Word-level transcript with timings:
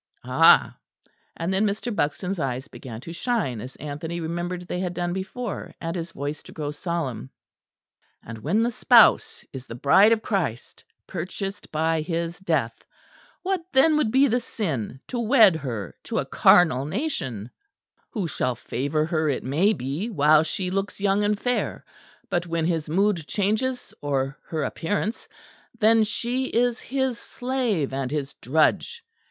Ah!" 0.25 0.75
and 1.37 1.53
then 1.53 1.63
Mr. 1.63 1.95
Buxton's 1.95 2.39
eyes 2.39 2.67
began 2.67 2.99
to 3.01 3.13
shine 3.13 3.61
as 3.61 3.75
Anthony 3.75 4.19
remembered 4.19 4.63
they 4.67 4.79
had 4.79 4.95
done 4.95 5.13
before, 5.13 5.75
and 5.79 5.95
his 5.95 6.11
voice 6.11 6.41
to 6.41 6.51
grow 6.51 6.71
solemn, 6.71 7.29
"and 8.25 8.39
when 8.39 8.63
the 8.63 8.71
spouse 8.71 9.45
is 9.53 9.67
the 9.67 9.75
Bride 9.75 10.11
of 10.11 10.23
Christ, 10.23 10.83
purchased 11.05 11.71
by 11.71 12.01
His 12.01 12.39
death, 12.39 12.83
what 13.43 13.61
then 13.73 13.95
would 13.95 14.09
be 14.09 14.25
the 14.25 14.39
sin 14.39 14.99
to 15.07 15.19
wed 15.19 15.57
her 15.57 15.93
to 16.05 16.17
a 16.17 16.25
carnal 16.25 16.87
nation, 16.87 17.51
who 18.09 18.27
shall 18.27 18.55
favour 18.55 19.05
her, 19.05 19.29
it 19.29 19.43
may 19.43 19.71
be, 19.71 20.09
while 20.09 20.41
she 20.41 20.71
looks 20.71 20.99
young 20.99 21.23
and 21.23 21.39
fair; 21.39 21.85
but 22.27 22.47
when 22.47 22.65
his 22.65 22.89
mood 22.89 23.27
changes, 23.27 23.93
or 24.01 24.39
her 24.47 24.63
appearance, 24.63 25.27
then 25.77 26.03
she 26.03 26.45
is 26.45 26.79
his 26.79 27.19
slave 27.19 27.93
and 27.93 28.09
his 28.09 28.33
drudge! 28.41 29.05